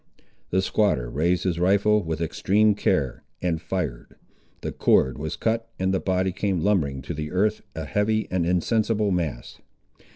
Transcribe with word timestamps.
The 0.49 0.63
squatter 0.63 1.11
raised 1.11 1.43
his 1.43 1.59
rifle, 1.59 2.01
with 2.01 2.21
extreme 2.21 2.73
care, 2.73 3.21
and 3.39 3.61
fired. 3.61 4.15
The 4.61 4.71
cord 4.71 5.19
was 5.19 5.35
cut 5.35 5.69
and 5.77 5.93
the 5.93 5.99
body 5.99 6.31
came 6.31 6.61
lumbering 6.63 7.03
to 7.03 7.13
the 7.13 7.31
earth 7.31 7.61
a 7.75 7.85
heavy 7.85 8.27
and 8.31 8.43
insensible 8.43 9.11
mass. 9.11 9.59